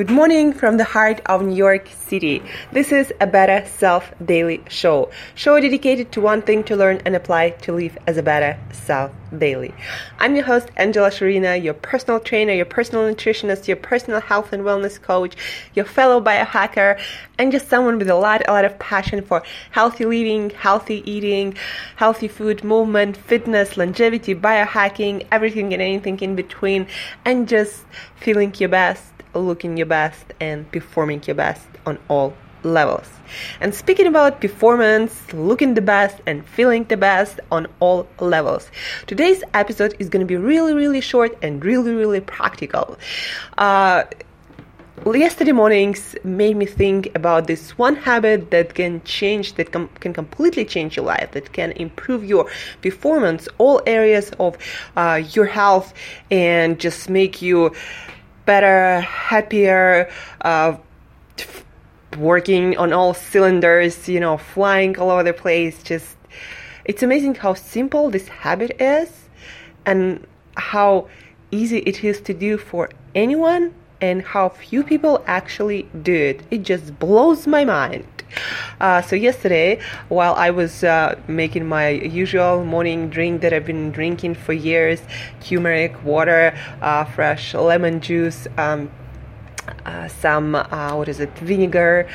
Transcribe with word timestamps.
Good 0.00 0.08
morning 0.08 0.54
from 0.54 0.78
the 0.78 0.84
heart 0.84 1.20
of 1.26 1.42
New 1.42 1.54
York 1.54 1.86
City. 2.06 2.42
This 2.72 2.90
is 2.90 3.12
a 3.20 3.26
Better 3.26 3.68
Self 3.68 4.14
Daily 4.24 4.64
Show. 4.66 5.10
Show 5.34 5.60
dedicated 5.60 6.10
to 6.12 6.22
one 6.22 6.40
thing 6.40 6.64
to 6.64 6.74
learn 6.74 7.02
and 7.04 7.14
apply 7.14 7.50
to 7.64 7.74
live 7.74 7.98
as 8.06 8.16
a 8.16 8.22
better 8.22 8.58
self 8.72 9.10
daily. 9.36 9.74
I'm 10.18 10.34
your 10.34 10.46
host, 10.46 10.70
Angela 10.78 11.10
Shurina, 11.10 11.62
your 11.62 11.74
personal 11.74 12.18
trainer, 12.18 12.54
your 12.54 12.64
personal 12.64 13.14
nutritionist, 13.14 13.68
your 13.68 13.76
personal 13.76 14.22
health 14.22 14.54
and 14.54 14.62
wellness 14.62 14.98
coach, 14.98 15.36
your 15.74 15.84
fellow 15.84 16.18
biohacker, 16.18 16.98
and 17.36 17.52
just 17.52 17.68
someone 17.68 17.98
with 17.98 18.08
a 18.08 18.14
lot, 18.14 18.40
a 18.48 18.52
lot 18.52 18.64
of 18.64 18.78
passion 18.78 19.20
for 19.20 19.42
healthy 19.70 20.06
living, 20.06 20.48
healthy 20.48 21.02
eating, 21.04 21.54
healthy 21.96 22.26
food 22.26 22.64
movement, 22.64 23.18
fitness, 23.18 23.76
longevity, 23.76 24.34
biohacking, 24.34 25.26
everything 25.30 25.74
and 25.74 25.82
anything 25.82 26.18
in 26.20 26.34
between, 26.36 26.86
and 27.26 27.46
just 27.46 27.84
feeling 28.16 28.54
your 28.58 28.70
best 28.70 29.10
looking 29.34 29.76
your 29.76 29.86
best 29.86 30.24
and 30.40 30.70
performing 30.72 31.22
your 31.26 31.36
best 31.36 31.66
on 31.86 31.98
all 32.08 32.34
levels. 32.62 33.08
And 33.60 33.74
speaking 33.74 34.06
about 34.06 34.40
performance, 34.40 35.32
looking 35.32 35.74
the 35.74 35.80
best 35.80 36.20
and 36.26 36.44
feeling 36.46 36.84
the 36.84 36.96
best 36.96 37.40
on 37.50 37.66
all 37.80 38.08
levels. 38.18 38.70
Today's 39.06 39.42
episode 39.54 39.94
is 39.98 40.08
going 40.08 40.20
to 40.20 40.26
be 40.26 40.36
really, 40.36 40.74
really 40.74 41.00
short 41.00 41.36
and 41.42 41.64
really, 41.64 41.94
really 41.94 42.20
practical. 42.20 42.98
Uh, 43.56 44.04
yesterday 45.14 45.52
mornings 45.52 46.14
made 46.24 46.56
me 46.56 46.66
think 46.66 47.10
about 47.14 47.46
this 47.46 47.78
one 47.78 47.96
habit 47.96 48.50
that 48.50 48.74
can 48.74 49.02
change 49.04 49.54
that 49.54 49.72
com- 49.72 49.88
can 50.00 50.12
completely 50.12 50.64
change 50.64 50.94
your 50.94 51.06
life 51.06 51.30
that 51.32 51.52
can 51.52 51.72
improve 51.72 52.22
your 52.22 52.46
performance 52.82 53.48
all 53.56 53.80
areas 53.86 54.30
of 54.38 54.58
uh, 54.96 55.22
your 55.32 55.46
health 55.46 55.94
and 56.30 56.78
just 56.78 57.08
make 57.08 57.40
you 57.40 57.72
better, 58.50 59.00
happier, 59.02 60.10
uh, 60.40 60.76
working 62.18 62.76
on 62.78 62.92
all 62.92 63.14
cylinders, 63.14 64.08
you 64.08 64.18
know, 64.18 64.36
flying 64.36 64.98
all 64.98 65.08
over 65.08 65.22
the 65.22 65.32
place. 65.32 65.84
Just, 65.84 66.16
it's 66.84 67.02
amazing 67.04 67.36
how 67.36 67.54
simple 67.54 68.10
this 68.10 68.26
habit 68.26 68.72
is 68.80 69.10
and 69.86 70.26
how 70.56 71.06
easy 71.52 71.78
it 71.90 72.02
is 72.02 72.20
to 72.22 72.34
do 72.34 72.58
for 72.58 72.90
anyone 73.14 73.72
and 74.00 74.22
how 74.22 74.48
few 74.48 74.82
people 74.82 75.22
actually 75.28 75.88
do 76.02 76.14
it. 76.30 76.42
It 76.50 76.62
just 76.64 76.98
blows 76.98 77.46
my 77.46 77.64
mind. 77.64 78.19
Uh, 78.80 79.02
so 79.02 79.16
yesterday, 79.16 79.78
while 80.08 80.34
I 80.34 80.50
was 80.50 80.84
uh, 80.84 81.18
making 81.26 81.66
my 81.66 81.88
usual 81.90 82.64
morning 82.64 83.10
drink 83.10 83.42
that 83.42 83.52
I've 83.52 83.66
been 83.66 83.90
drinking 83.90 84.34
for 84.34 84.52
years, 84.52 85.00
turmeric 85.40 86.02
water, 86.04 86.56
uh, 86.80 87.04
fresh 87.04 87.54
lemon 87.54 88.00
juice, 88.00 88.46
um, 88.56 88.90
uh, 89.84 90.08
some 90.08 90.54
uh, 90.54 90.96
what 90.96 91.08
is 91.08 91.20
it, 91.20 91.36
vinegar. 91.38 92.08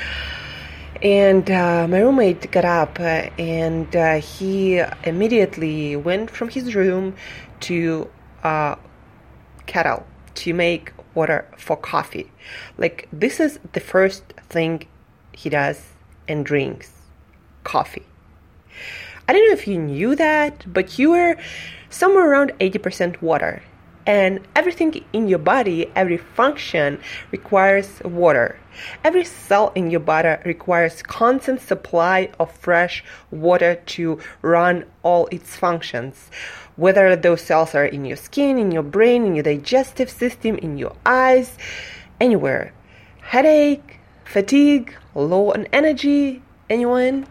And 1.02 1.50
uh, 1.50 1.86
my 1.88 2.00
roommate 2.00 2.50
got 2.50 2.64
up 2.64 2.98
and 2.98 4.22
he 4.22 4.82
immediately 5.04 5.94
went 5.94 6.30
from 6.30 6.48
his 6.48 6.74
room 6.74 7.14
to 7.60 8.10
kettle 9.66 10.06
to 10.34 10.54
make 10.54 10.92
water 11.14 11.46
for 11.56 11.76
coffee. 11.76 12.30
Like, 12.78 13.08
this 13.12 13.40
is 13.40 13.58
the 13.72 13.80
first 13.80 14.24
thing 14.48 14.86
he 15.32 15.50
does 15.50 15.95
and 16.28 16.44
drinks 16.44 16.92
coffee. 17.64 18.06
I 19.28 19.32
don't 19.32 19.46
know 19.48 19.54
if 19.54 19.66
you 19.66 19.78
knew 19.78 20.14
that, 20.14 20.72
but 20.72 20.98
you 20.98 21.12
are 21.12 21.36
somewhere 21.90 22.30
around 22.30 22.52
80% 22.60 23.20
water. 23.20 23.62
And 24.06 24.46
everything 24.54 25.04
in 25.12 25.26
your 25.26 25.40
body, 25.40 25.90
every 25.96 26.16
function 26.16 27.00
requires 27.32 28.00
water. 28.04 28.56
Every 29.02 29.24
cell 29.24 29.72
in 29.74 29.90
your 29.90 30.00
body 30.00 30.36
requires 30.44 31.02
constant 31.02 31.60
supply 31.60 32.30
of 32.38 32.52
fresh 32.52 33.02
water 33.32 33.74
to 33.96 34.20
run 34.42 34.84
all 35.02 35.26
its 35.32 35.56
functions. 35.56 36.30
Whether 36.76 37.16
those 37.16 37.40
cells 37.40 37.74
are 37.74 37.84
in 37.84 38.04
your 38.04 38.16
skin, 38.16 38.58
in 38.58 38.70
your 38.70 38.84
brain, 38.84 39.24
in 39.26 39.34
your 39.34 39.42
digestive 39.42 40.10
system, 40.10 40.56
in 40.58 40.78
your 40.78 40.94
eyes, 41.04 41.58
anywhere. 42.20 42.72
Headache, 43.22 43.98
fatigue, 44.24 44.94
low 45.16 45.52
on 45.52 45.66
energy? 45.72 46.42
Anyone? 46.68 47.26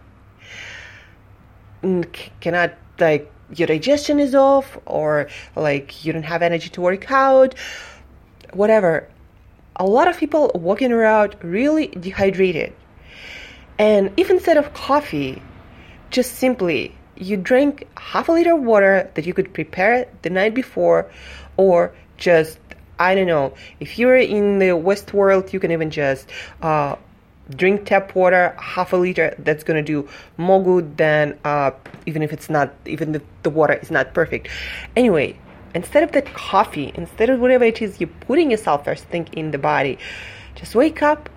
Cannot 2.39 2.73
like 2.99 3.31
your 3.55 3.67
digestion 3.67 4.19
is 4.19 4.33
off 4.33 4.77
or 4.85 5.27
like 5.55 6.03
you 6.03 6.11
don't 6.11 6.23
have 6.23 6.41
energy 6.41 6.69
to 6.69 6.81
work 6.81 7.11
out 7.11 7.53
whatever 8.53 9.07
a 9.75 9.85
lot 9.85 10.07
of 10.07 10.17
people 10.17 10.51
walking 10.55 10.91
around 10.91 11.35
really 11.43 11.87
dehydrated 11.87 12.73
and 13.77 14.11
if 14.17 14.29
instead 14.29 14.57
of 14.57 14.73
coffee 14.73 15.41
just 16.09 16.35
simply 16.35 16.95
you 17.17 17.37
drink 17.37 17.87
half 17.97 18.29
a 18.29 18.31
liter 18.31 18.55
of 18.55 18.63
water 18.63 19.09
that 19.13 19.25
you 19.25 19.33
could 19.33 19.53
prepare 19.53 20.07
the 20.23 20.29
night 20.29 20.53
before 20.53 21.09
or 21.57 21.93
just 22.17 22.57
I 22.97 23.13
don't 23.13 23.27
know. 23.27 23.53
If 23.81 23.99
you're 23.99 24.15
in 24.15 24.59
the 24.59 24.71
West 24.71 25.13
world, 25.13 25.51
you 25.51 25.59
can 25.59 25.69
even 25.71 25.89
just 25.89 26.29
uh, 26.61 26.95
drink 27.49 27.85
tap 27.85 28.15
water, 28.15 28.55
half 28.59 28.93
a 28.93 28.97
liter. 28.97 29.35
That's 29.39 29.63
gonna 29.63 29.83
do 29.83 30.07
more 30.37 30.63
good 30.63 30.97
than 30.97 31.37
uh, 31.43 31.71
even 32.05 32.23
if 32.23 32.33
it's 32.33 32.49
not, 32.49 32.73
even 32.85 33.15
if 33.15 33.21
the 33.43 33.49
water 33.49 33.73
is 33.73 33.91
not 33.91 34.13
perfect. 34.13 34.49
Anyway, 34.95 35.37
instead 35.73 36.03
of 36.03 36.11
that 36.13 36.25
coffee, 36.33 36.91
instead 36.95 37.29
of 37.29 37.39
whatever 37.39 37.63
it 37.63 37.81
is 37.81 37.99
you're 37.99 38.09
putting 38.21 38.51
yourself 38.51 38.85
first 38.85 39.05
thing 39.05 39.27
in 39.33 39.51
the 39.51 39.57
body, 39.57 39.97
just 40.55 40.75
wake 40.75 41.01
up 41.01 41.29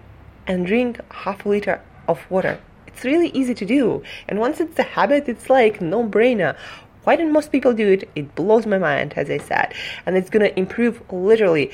and 0.47 0.67
drink 0.67 1.01
half 1.13 1.45
a 1.45 1.49
liter 1.49 1.83
of 2.07 2.19
water. 2.31 2.59
It's 2.87 3.05
really 3.05 3.29
easy 3.29 3.55
to 3.55 3.67
do, 3.67 4.03
and 4.29 4.41
once 4.41 4.61
it's 4.61 4.79
a 4.79 4.83
habit, 4.83 5.29
it's 5.29 5.51
like 5.51 5.81
no 5.81 6.03
brainer. 6.05 6.57
Why 7.05 7.17
don't 7.17 7.33
most 7.33 7.53
people 7.53 7.73
do 7.73 7.89
it? 7.89 8.09
It 8.17 8.35
blows 8.35 8.67
my 8.67 8.77
mind, 8.77 9.15
as 9.17 9.31
I 9.31 9.39
said. 9.39 9.73
And 10.05 10.15
it's 10.17 10.29
going 10.29 10.45
to 10.45 10.59
improve 10.59 11.01
literally 11.11 11.71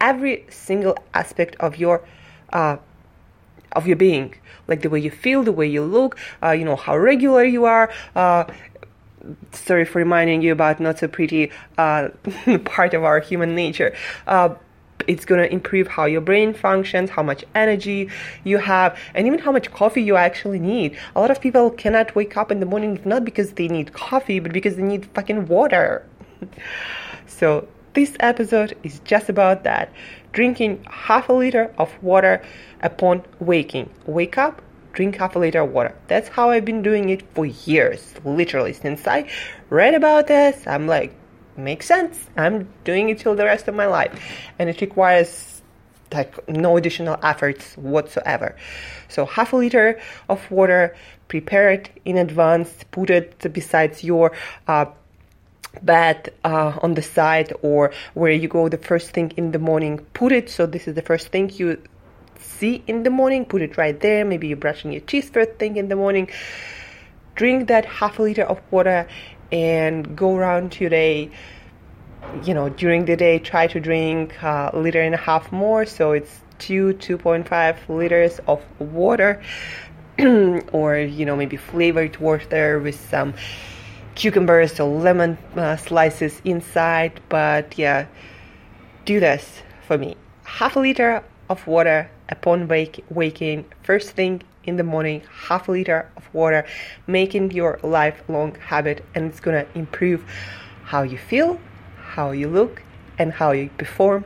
every 0.00 0.46
single 0.48 0.96
aspect 1.12 1.56
of 1.56 1.76
your 1.76 2.06
uh, 2.52 2.76
of 3.76 3.86
your 3.86 3.96
being, 3.96 4.34
like 4.68 4.82
the 4.82 4.90
way 4.90 4.98
you 4.98 5.10
feel, 5.10 5.42
the 5.42 5.52
way 5.52 5.66
you 5.66 5.82
look, 5.82 6.18
uh, 6.42 6.50
you 6.50 6.64
know 6.64 6.76
how 6.76 6.96
regular 6.96 7.44
you 7.44 7.64
are. 7.64 7.92
Uh, 8.14 8.44
sorry 9.52 9.84
for 9.84 9.98
reminding 9.98 10.42
you 10.42 10.52
about 10.52 10.80
not 10.80 10.98
so 10.98 11.08
pretty 11.08 11.50
uh, 11.78 12.08
part 12.64 12.94
of 12.94 13.04
our 13.04 13.20
human 13.20 13.54
nature. 13.54 13.94
Uh, 14.26 14.54
it's 15.06 15.24
to 15.24 15.52
improve 15.52 15.86
how 15.86 16.06
your 16.06 16.20
brain 16.20 16.54
functions, 16.54 17.10
how 17.10 17.22
much 17.22 17.44
energy 17.54 18.08
you 18.44 18.58
have, 18.58 18.98
and 19.14 19.26
even 19.26 19.38
how 19.38 19.52
much 19.52 19.70
coffee 19.70 20.02
you 20.02 20.16
actually 20.16 20.58
need. 20.58 20.96
A 21.14 21.20
lot 21.20 21.30
of 21.30 21.40
people 21.40 21.70
cannot 21.70 22.14
wake 22.14 22.36
up 22.36 22.50
in 22.50 22.60
the 22.60 22.66
morning 22.66 23.00
not 23.04 23.24
because 23.24 23.52
they 23.52 23.68
need 23.68 23.92
coffee, 23.92 24.40
but 24.40 24.52
because 24.52 24.76
they 24.76 24.82
need 24.82 25.06
fucking 25.14 25.46
water. 25.46 26.04
so, 27.26 27.68
this 27.94 28.16
episode 28.20 28.76
is 28.82 28.98
just 29.00 29.28
about 29.28 29.64
that 29.64 29.90
drinking 30.36 30.84
half 30.90 31.30
a 31.30 31.32
liter 31.32 31.74
of 31.78 31.90
water 32.02 32.42
upon 32.82 33.24
waking. 33.40 33.88
Wake 34.04 34.36
up, 34.36 34.60
drink 34.92 35.16
half 35.16 35.34
a 35.34 35.38
liter 35.38 35.62
of 35.62 35.70
water. 35.72 35.96
That's 36.08 36.28
how 36.28 36.50
I've 36.50 36.66
been 36.66 36.82
doing 36.82 37.08
it 37.08 37.22
for 37.34 37.46
years, 37.46 38.14
literally. 38.22 38.74
Since 38.74 39.06
I 39.06 39.30
read 39.70 39.94
about 39.94 40.26
this, 40.26 40.66
I'm 40.66 40.86
like, 40.86 41.14
makes 41.56 41.86
sense. 41.86 42.28
I'm 42.36 42.68
doing 42.84 43.08
it 43.08 43.18
till 43.18 43.34
the 43.34 43.46
rest 43.46 43.66
of 43.66 43.74
my 43.74 43.86
life. 43.86 44.12
And 44.58 44.68
it 44.68 44.82
requires 44.82 45.62
like 46.12 46.46
no 46.50 46.76
additional 46.76 47.18
efforts 47.22 47.74
whatsoever. 47.78 48.54
So 49.08 49.24
half 49.24 49.54
a 49.54 49.56
liter 49.56 49.98
of 50.28 50.50
water, 50.50 50.94
prepare 51.28 51.70
it 51.70 51.88
in 52.04 52.18
advance, 52.18 52.84
put 52.90 53.08
it 53.08 53.52
besides 53.54 54.04
your 54.04 54.32
uh, 54.68 54.84
bed 55.82 56.32
uh, 56.44 56.78
on 56.82 56.94
the 56.94 57.02
side 57.02 57.52
or 57.62 57.92
where 58.14 58.32
you 58.32 58.48
go 58.48 58.68
the 58.68 58.78
first 58.78 59.10
thing 59.10 59.32
in 59.36 59.52
the 59.52 59.58
morning. 59.58 59.98
Put 60.14 60.32
it 60.32 60.50
so 60.50 60.66
this 60.66 60.88
is 60.88 60.94
the 60.94 61.02
first 61.02 61.28
thing 61.28 61.50
you 61.54 61.82
see 62.38 62.82
in 62.86 63.02
the 63.02 63.10
morning. 63.10 63.44
Put 63.44 63.62
it 63.62 63.76
right 63.76 63.98
there. 63.98 64.24
Maybe 64.24 64.48
you're 64.48 64.56
brushing 64.56 64.92
your 64.92 65.02
teeth 65.02 65.32
first 65.32 65.52
thing 65.58 65.76
in 65.76 65.88
the 65.88 65.96
morning. 65.96 66.30
Drink 67.34 67.68
that 67.68 67.84
half 67.84 68.18
a 68.18 68.22
liter 68.22 68.44
of 68.44 68.60
water 68.70 69.08
and 69.52 70.16
go 70.16 70.36
around 70.36 70.80
your 70.80 70.90
day 70.90 71.30
you 72.44 72.52
know 72.52 72.68
during 72.68 73.04
the 73.04 73.16
day 73.16 73.38
try 73.38 73.66
to 73.66 73.78
drink 73.78 74.34
a 74.42 74.70
liter 74.74 75.00
and 75.00 75.14
a 75.14 75.18
half 75.18 75.52
more 75.52 75.86
so 75.86 76.12
it's 76.12 76.40
2 76.58 76.94
2.5 76.94 77.76
liters 77.88 78.40
of 78.48 78.62
water 78.80 79.40
or 80.72 80.96
you 80.96 81.24
know 81.24 81.36
maybe 81.36 81.56
flavored 81.56 82.16
water 82.18 82.80
with 82.80 82.98
some 83.10 83.34
cucumbers 84.16 84.80
or 84.80 84.88
lemon 85.00 85.38
uh, 85.56 85.76
slices 85.76 86.40
inside 86.44 87.20
but 87.28 87.78
yeah 87.78 88.06
do 89.04 89.20
this 89.20 89.62
for 89.86 89.96
me 89.96 90.16
half 90.44 90.74
a 90.74 90.80
liter 90.80 91.22
of 91.48 91.64
water 91.66 92.10
upon 92.28 92.66
wake- 92.66 93.04
waking 93.10 93.64
first 93.82 94.10
thing 94.10 94.42
in 94.66 94.76
the 94.76 94.82
morning, 94.82 95.22
half 95.48 95.68
a 95.68 95.72
liter 95.72 96.10
of 96.16 96.28
water, 96.34 96.66
making 97.06 97.52
your 97.52 97.78
lifelong 97.82 98.54
habit, 98.56 99.04
and 99.14 99.26
it's 99.26 99.40
gonna 99.40 99.64
improve 99.74 100.24
how 100.84 101.02
you 101.02 101.16
feel, 101.16 101.58
how 101.96 102.32
you 102.32 102.48
look, 102.48 102.82
and 103.18 103.32
how 103.32 103.52
you 103.52 103.70
perform 103.78 104.24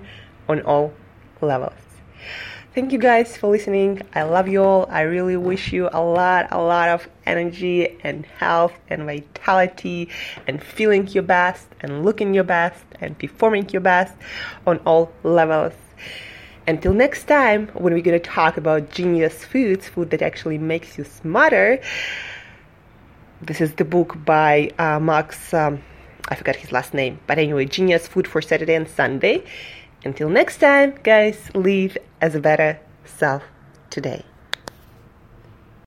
on 0.48 0.60
all 0.62 0.92
levels. 1.40 1.74
Thank 2.72 2.92
you 2.92 3.00
guys 3.00 3.36
for 3.36 3.48
listening. 3.48 4.00
I 4.14 4.22
love 4.22 4.46
you 4.46 4.62
all. 4.62 4.86
I 4.88 5.00
really 5.00 5.36
wish 5.36 5.72
you 5.72 5.88
a 5.92 6.00
lot, 6.00 6.46
a 6.52 6.62
lot 6.62 6.88
of 6.88 7.08
energy 7.26 7.98
and 8.04 8.24
health 8.24 8.72
and 8.88 9.06
vitality 9.06 10.08
and 10.46 10.62
feeling 10.62 11.08
your 11.08 11.24
best 11.24 11.66
and 11.80 12.04
looking 12.04 12.32
your 12.32 12.44
best 12.44 12.84
and 13.00 13.18
performing 13.18 13.68
your 13.70 13.80
best 13.80 14.14
on 14.68 14.78
all 14.86 15.10
levels. 15.24 15.72
Until 16.68 16.94
next 16.94 17.24
time, 17.24 17.66
when 17.74 17.92
we're 17.92 18.02
going 18.02 18.20
to 18.20 18.30
talk 18.30 18.56
about 18.56 18.92
genius 18.92 19.44
foods, 19.44 19.88
food 19.88 20.10
that 20.10 20.22
actually 20.22 20.58
makes 20.58 20.96
you 20.96 21.02
smarter. 21.02 21.80
This 23.42 23.60
is 23.60 23.72
the 23.74 23.84
book 23.84 24.24
by 24.24 24.70
uh, 24.78 25.00
Max, 25.00 25.52
um, 25.52 25.82
I 26.28 26.36
forgot 26.36 26.54
his 26.54 26.70
last 26.70 26.94
name, 26.94 27.18
but 27.26 27.36
anyway, 27.38 27.64
Genius 27.64 28.06
Food 28.06 28.28
for 28.28 28.40
Saturday 28.40 28.74
and 28.74 28.86
Sunday. 28.88 29.42
Until 30.04 30.30
next 30.30 30.58
time, 30.58 30.94
guys, 31.02 31.50
live 31.54 31.98
as 32.20 32.34
a 32.34 32.40
better 32.40 32.80
self 33.04 33.42
today. 33.90 34.24